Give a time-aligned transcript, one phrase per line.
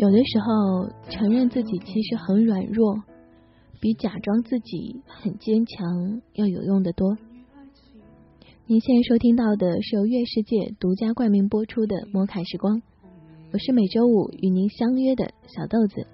[0.00, 3.02] 有的时候，承认自己其实很软弱，
[3.80, 7.18] 比假装自己很坚强要有用的多。
[8.66, 12.78] 您现在收听到的是由月世界独家冠名播出的《摩卡时光》，
[13.52, 16.06] 我是每周五与您相约的小豆子。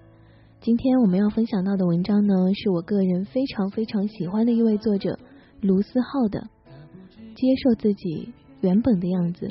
[0.61, 5.16] 今天我们要分享到的文章呢，是我个人非常非常喜欢的一位作者
[5.61, 6.41] 卢思浩的
[7.37, 8.33] 《接受自己
[8.63, 9.47] 原本的样子》。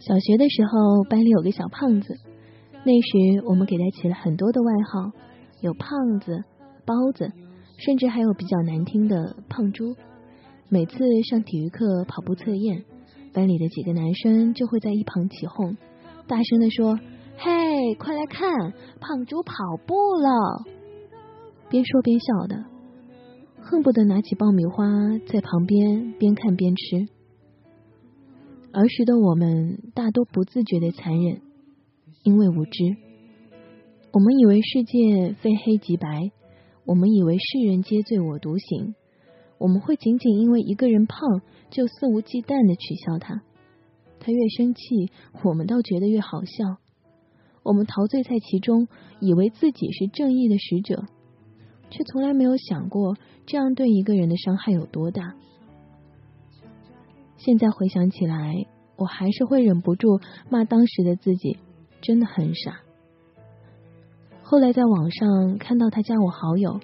[0.00, 2.14] 小学的时候，班里有个小胖子，
[2.84, 5.12] 那时我们给他起了很多的外号，
[5.60, 6.42] 有胖子、
[6.86, 7.30] 包子，
[7.76, 9.94] 甚至还有比较难听的胖猪。
[10.70, 12.82] 每次上体育课跑步测验，
[13.34, 15.76] 班里的几个男生就会在一旁起哄，
[16.26, 16.98] 大声的说
[17.36, 19.52] ：“嘿，快来看，胖猪跑
[19.86, 20.64] 步了！”
[21.68, 22.64] 边说边笑的，
[23.60, 24.86] 恨不得拿起爆米花
[25.26, 27.19] 在旁边边看边吃。
[28.72, 31.40] 儿时的我们大多不自觉的残忍，
[32.22, 32.96] 因为无知。
[34.12, 36.30] 我们以为世界非黑即白，
[36.84, 38.94] 我们以为世人皆醉我独醒。
[39.58, 43.42] 我们会仅仅因为一个人胖就肆无忌惮的取笑他，
[44.20, 45.10] 他越生气，
[45.44, 46.78] 我们倒觉得越好笑。
[47.62, 48.86] 我们陶醉在其中，
[49.20, 51.04] 以为自己是正义的使者，
[51.90, 55.34] 却从来没有想过这样对一个人的伤害有多大。
[57.42, 61.56] 现在回想起来，我还是会忍不住骂当时的自己，
[62.02, 62.80] 真的很傻。
[64.42, 66.78] 后来在网上看到他加我好友，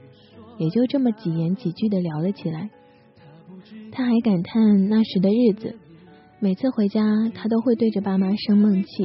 [0.56, 2.70] 也就这么几言几句的聊了起来。
[3.92, 5.76] 他还感叹那时的日子，
[6.40, 7.02] 每次回家
[7.34, 9.04] 他都会对着爸妈生闷气，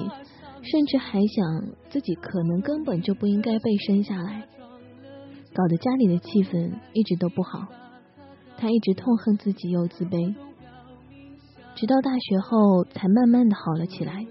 [0.62, 4.47] 甚至还想自己可能根本就不应该被生下来，
[5.53, 7.68] 搞得家里的气氛一直都不好。
[8.56, 10.34] 他一直痛恨自己又自卑。
[11.81, 14.24] 直到大学后，才慢慢的好了起来。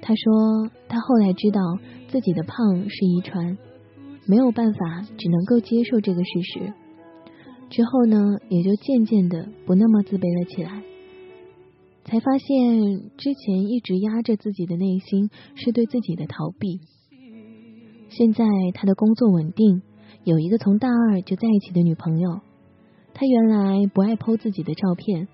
[0.00, 1.60] 他说，他后来知道
[2.08, 3.58] 自己的胖是遗传，
[4.26, 6.72] 没有办法，只能够接受这个事实。
[7.68, 10.82] 之后呢，也就渐渐的不那么自卑了起来。
[12.04, 16.80] 才发现，之前一直压着自己的内心，是对自己的逃避。
[18.08, 19.82] 现在他的工作稳定，
[20.24, 22.40] 有一个从大二就在一起的女朋友。
[23.20, 25.28] 他原来不爱剖自己的照片，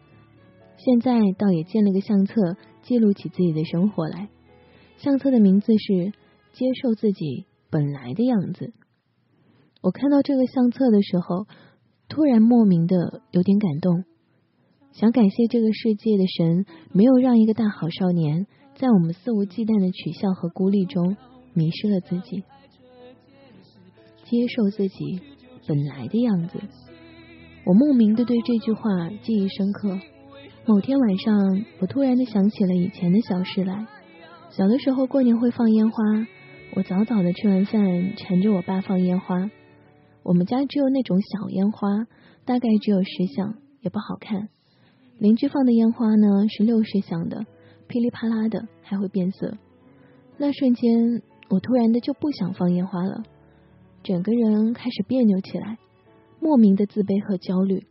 [0.76, 4.28] 现在倒也建了个相册，记录起自己的生活来。
[4.96, 5.92] 相册的名字是
[6.52, 8.64] 《接受自己本来的样子》。
[9.82, 11.46] 我看到这个相册的时候，
[12.08, 14.02] 突然莫名的有点感动，
[14.90, 21.16] 想感谢这个世界的神，没有让一个大好少年在我们肆无忌惮的取笑和孤立中
[21.54, 22.42] 迷失了自己。
[24.24, 25.20] 接受自己
[25.68, 26.58] 本来的样子。
[27.66, 29.98] 我莫名的对这句话记忆深刻。
[30.66, 33.84] 某天晚上，我突然的想起了以前的小事来。
[34.50, 35.96] 小的时候过年会放烟花，
[36.76, 39.50] 我早早的吃完饭，缠着我爸放烟花。
[40.22, 42.06] 我们家只有那种小烟花，
[42.44, 44.48] 大概只有十响，也不好看。
[45.18, 47.46] 邻居放的烟花呢是六十响的，
[47.88, 49.58] 噼里啪啦的，还会变色。
[50.38, 53.24] 那瞬间，我突然的就不想放烟花了，
[54.04, 55.78] 整个人开始别扭起来。
[56.46, 57.88] 莫名的自卑和焦虑，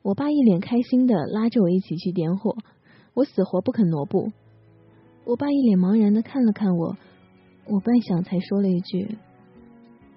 [0.00, 2.56] 我爸一脸开心的拉着我一起去点火，
[3.14, 4.30] 我死活不肯挪步。
[5.24, 6.96] 我爸一脸茫然的看了看我，
[7.66, 9.18] 我半晌才说了一句：“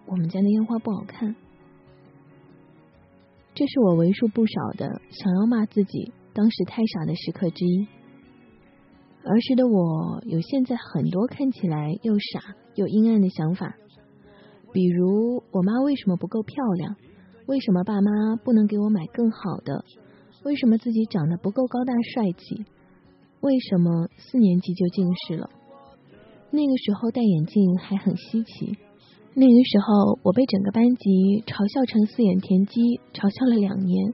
[0.06, 1.36] 我们家的烟花不好看。”
[3.58, 7.88] 这是我为数不少的想要骂自己当时太傻的时刻之一。
[9.24, 13.76] 儿时的我有现在很多看起来又傻又阴暗的想法，
[14.72, 16.96] 比如我妈为什么不够漂亮？
[17.48, 19.86] 为什么爸妈不能给我买更好的？
[20.44, 22.66] 为什么自己长得不够高大帅气？
[23.40, 25.50] 为什么四年级就近视了？
[26.52, 28.78] 那个时候戴眼镜还很稀奇。
[29.34, 34.14] 那个时候我被整个班级嘲笑成四眼田鸡，嘲笑了两年，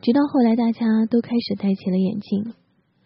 [0.00, 2.54] 直到后来大家都开始戴起了眼镜。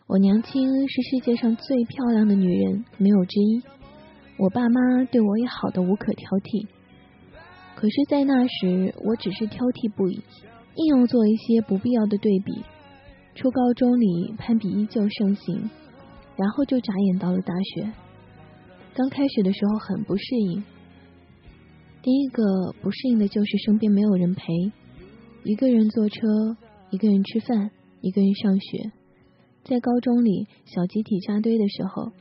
[0.07, 3.63] 我娘亲是世界上最漂亮的女人，没有之一。
[4.39, 6.67] 我爸妈对我也好的无可挑剔。
[7.83, 10.23] 可是，在那时，我只是挑剔不已，
[10.77, 12.63] 硬要做一些不必要的对比。
[13.35, 15.69] 初高中里攀比依旧盛行，
[16.37, 17.91] 然后就眨眼到了大学。
[18.95, 20.63] 刚开始的时候很不适应，
[22.05, 24.45] 第一个不适应的就是身边没有人陪，
[25.43, 26.21] 一个人坐车，
[26.91, 28.93] 一个人吃饭，一个人上学。
[29.65, 32.13] 在高中里小集体扎堆的时候，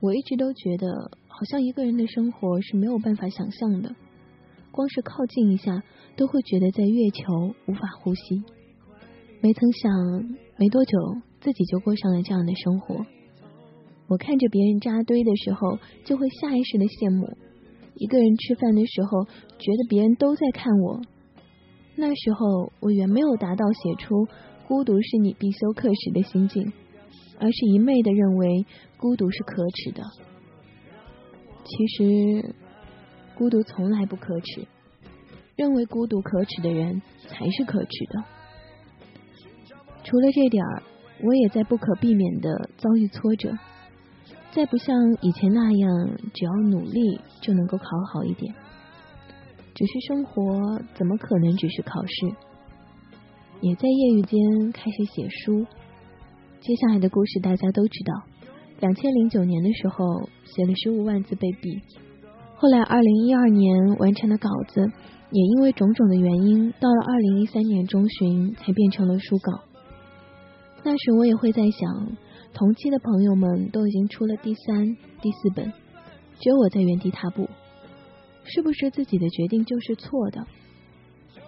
[0.00, 3.96] 我一直都觉得好像一个人的生活是没有办法想象的。
[4.78, 5.82] 光是靠近一下，
[6.16, 8.44] 都会觉得在月球无法呼吸。
[9.40, 9.90] 没曾想，
[10.56, 10.96] 没多久
[11.40, 13.04] 自己就过上了这样的生活。
[14.06, 17.26] 我看着别人扎堆的时候，就会下意识的羡慕；
[17.96, 19.24] 一个人吃饭的时候，
[19.58, 21.00] 觉得别人都在看我。
[21.96, 24.28] 那时候，我远没有达到写出
[24.68, 26.72] “孤独是你必修课”时的心境，
[27.40, 28.64] 而是一昧的认为
[28.96, 30.04] 孤独是可耻的。
[31.64, 32.54] 其实。
[33.38, 34.66] 孤独从来不可耻，
[35.54, 38.24] 认为孤独可耻的人才是可耻的。
[40.02, 40.82] 除了这点儿，
[41.22, 43.56] 我也在不可避免的遭遇挫折，
[44.50, 48.52] 再不像以前那样，只要努力就能够考好一点。
[49.72, 52.34] 只是生活怎么可能只是考试？
[53.60, 55.64] 也在业余间开始写书。
[56.60, 58.24] 接下来的故事大家都知道，
[58.80, 61.80] 两千零九年的时候写了十五万字被毙。
[62.60, 64.80] 后来，二零一二年完成的稿子，
[65.30, 69.60] 也因为种种的原因，到了二零一三年中旬才变成了书稿。
[70.82, 72.16] 那时我也会在想，
[72.52, 75.72] 同期的朋友们都已经出了第三、第四本，
[76.40, 77.48] 只有我在原地踏步，
[78.42, 80.44] 是不是自己的决定就是错的？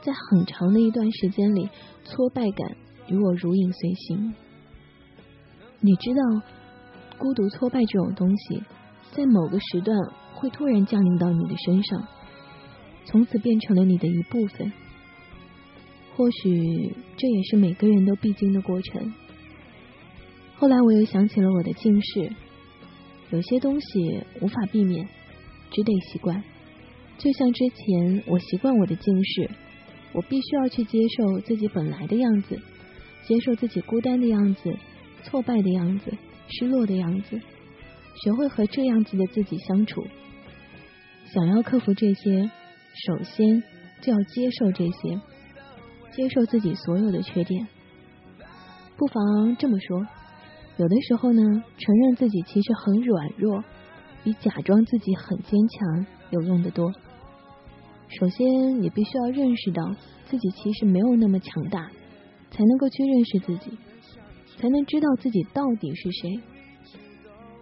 [0.03, 1.69] 在很长的一段时间里，
[2.05, 2.77] 挫败感
[3.09, 4.33] 与我如影随形。
[5.81, 6.43] 你知道，
[7.19, 8.63] 孤独、挫败这种东西，
[9.11, 9.99] 在某个时段。
[10.41, 12.09] 会突然降临到你的身上，
[13.05, 14.73] 从此变成了你的一部分。
[16.17, 19.13] 或许这也是每个人都必经的过程。
[20.57, 22.33] 后来我又想起了我的近视，
[23.31, 25.07] 有些东西无法避免，
[25.71, 26.43] 只得习惯。
[27.19, 29.51] 就像之前我习惯我的近视，
[30.13, 32.59] 我必须要去接受自己本来的样子，
[33.27, 34.75] 接受自己孤单的样子、
[35.23, 36.13] 挫败的样子、
[36.49, 37.39] 失落的样子，
[38.23, 40.03] 学会和这样子的自己相处。
[41.33, 42.51] 想要克服这些，
[43.07, 43.63] 首先
[44.01, 45.21] 就要接受这些，
[46.13, 47.69] 接受自己所有的缺点。
[48.97, 50.05] 不妨这么说，
[50.77, 51.41] 有的时候呢，
[51.79, 53.63] 承认自己其实很软弱，
[54.25, 56.93] 比假装自己很坚强有用的多。
[58.09, 59.85] 首先，你必须要认识到
[60.27, 61.93] 自己其实没有那么强大，
[62.51, 63.79] 才能够去认识自己，
[64.59, 66.41] 才能知道自己到底是谁。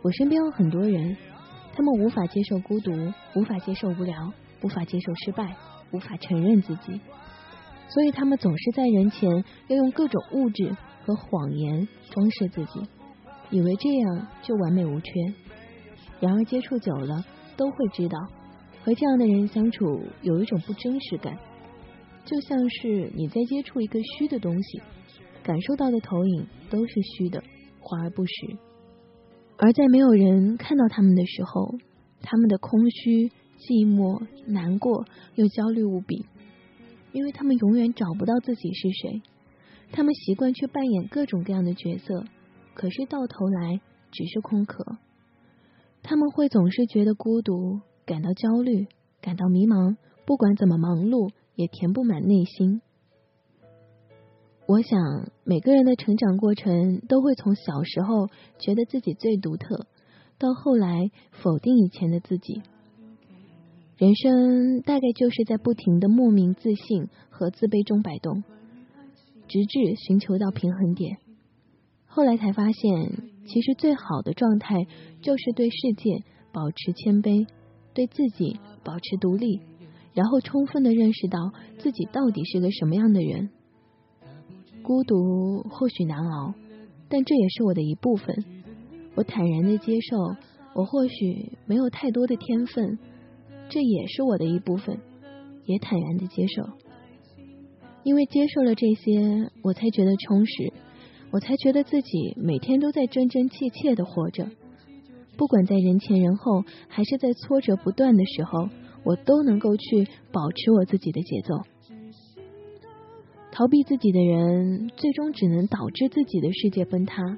[0.01, 1.15] 我身边有很多人。
[1.79, 2.91] 他们无法接受孤独，
[3.37, 4.33] 无法接受无聊，
[4.65, 5.57] 无法接受失败，
[5.93, 7.01] 无法承认自己，
[7.89, 12.81] 所以他们总是在人前要用各种物质和谎言装饰自己，
[13.51, 15.13] 以为这样就完美无缺。
[16.19, 17.25] 然而接触久了，
[17.57, 18.19] 都会知道
[18.83, 21.39] 和这样的人相处有一种不真实感，
[22.25, 24.83] 就像是你在接触一个虚的东西，
[25.45, 27.41] 感受到的投影都是虚的，
[27.79, 28.33] 华而不实。
[29.61, 31.75] 而在没有人看到他们的时候，
[32.23, 33.29] 他们的空虚、
[33.59, 36.25] 寂寞、难过又焦虑无比，
[37.13, 39.21] 因为他们永远找不到自己是谁。
[39.91, 42.25] 他们习惯去扮演各种各样的角色，
[42.75, 43.81] 可是到头来
[44.13, 44.97] 只是空壳。
[46.05, 48.87] 他们会总是觉得孤独，感到焦虑，
[49.21, 52.81] 感到迷茫，不管怎么忙碌，也填不满内心。
[54.69, 55.01] 我想，
[55.45, 59.87] 每个人的成长过程都会从小时候觉得自己最独特，
[60.37, 62.61] 到后来否定以前的自己。
[63.97, 68.45] 人生大概就是在不停的莫名自信和自卑中摆动，
[69.49, 71.17] 直至寻求到平衡点。
[72.05, 72.93] 后来才发现，
[73.47, 74.77] 其实最好的状态
[75.23, 76.23] 就是对世界
[76.53, 77.47] 保持谦卑，
[77.95, 79.63] 对自己保持独立，
[80.13, 81.39] 然后充分的认识到
[81.79, 83.49] 自己到底是个什么样的人。
[84.89, 86.55] 孤独或许难熬，
[87.11, 88.43] 但这也是我的一部分。
[89.17, 90.17] 我坦然的接受，
[90.75, 92.99] 我或许没有太多的天分，
[93.69, 94.99] 这也是我的一部分，
[95.67, 96.71] 也坦然的接受。
[98.03, 100.73] 因为接受了这些，我才觉得充实，
[101.33, 104.49] 我才觉得自己每天都在真真切切的活着。
[105.37, 108.71] 不管在人前人后，还是在挫折不断的时候，
[109.05, 111.61] 我都能够去保持我自己的节奏。
[113.59, 117.37] 逃避自己的人，最终只能导致自己的世界崩塌，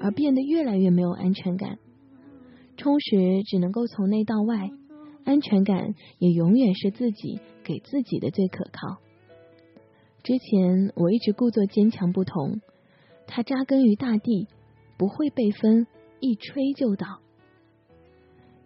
[0.00, 1.78] 而变得越来越没有安全感。
[2.76, 4.68] 充实只能够从内到外，
[5.22, 8.98] 安全感也永远是自己给自己的最可靠。
[10.24, 12.60] 之前我一直故作坚强不同，
[13.28, 14.48] 它扎根于大地，
[14.98, 15.86] 不会被风
[16.18, 17.20] 一吹就倒。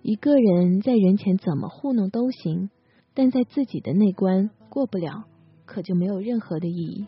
[0.00, 2.70] 一个人在人前怎么糊弄都行，
[3.12, 5.26] 但在自己的内关过不了，
[5.66, 7.06] 可就没有任何的意义。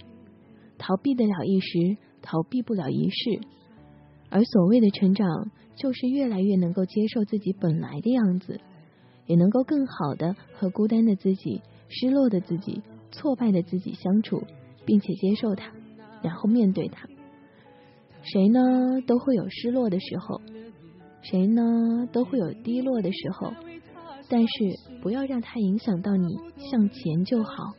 [0.78, 3.40] 逃避得了一时，逃避不了一世。
[4.28, 8.60] 而所谓的成长，就是越来越能够接受自己本来的样子，
[9.26, 12.82] 也能够更好的和孤单的自己、失落的自己、
[13.12, 14.42] 挫败的自己相处，
[14.84, 15.72] 并且接受它，
[16.22, 17.08] 然后面对它。
[18.22, 18.60] 谁呢
[19.06, 20.40] 都会有失落的时候，
[21.22, 23.52] 谁呢都会有低落的时候，
[24.28, 27.72] 但是不要让它影响到你向前就好。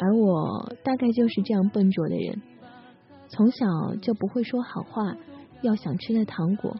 [0.00, 2.40] 而我大概就是这样笨拙的人。
[3.28, 3.66] 从小
[4.00, 5.14] 就不会说好话，
[5.60, 6.74] 要想吃的糖果。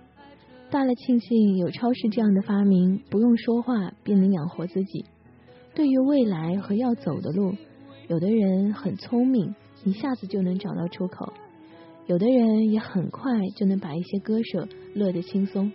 [0.70, 5.04] 大了庆幸有超市这样的发明，不用说话便能养活自己。
[5.74, 7.54] 对于未来和要走的路，
[8.08, 11.32] 有的人很聪明，一下子就能找到出口；
[12.06, 15.70] 有的人也很快就能把一些割舍乐得轻松。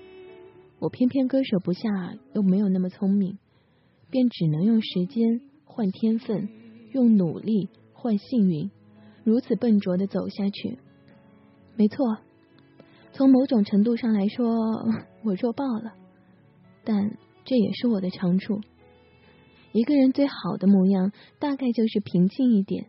[0.80, 1.90] 我偏偏割舍不下，
[2.34, 3.38] 又没有那么聪明，
[4.10, 6.50] 便只能用时间换天分，
[6.96, 8.72] 用努力换幸运。
[9.26, 10.78] 如此笨拙的走下去，
[11.76, 12.20] 没错，
[13.12, 14.48] 从某种程度上来说，
[15.26, 15.94] 我弱爆了，
[16.86, 18.62] 但这也是我的长处。
[19.74, 22.88] 一个人最好的模样，大概就是平静一点，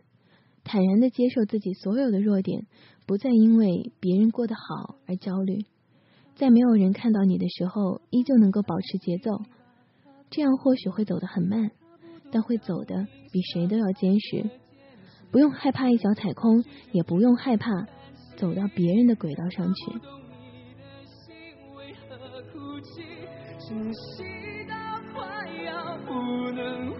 [0.63, 2.65] 坦然的接受自己所有的弱点，
[3.05, 5.65] 不再因为别人过得好而焦虑，
[6.35, 9.41] 在没有人看到你的时候，依旧能够保持节奏。
[10.29, 11.71] 这样或许会走得很慢，
[12.31, 14.49] 但会走的比谁都要坚实。
[15.31, 17.69] 不用害怕一脚踩空，也不用害怕
[18.37, 19.91] 走到别人的轨道上去。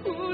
[0.04, 0.34] 不